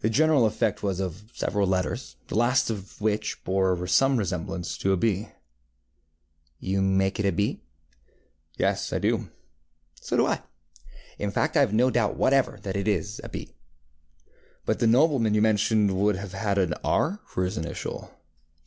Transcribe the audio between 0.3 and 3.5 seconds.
effect was of several letters, the last of which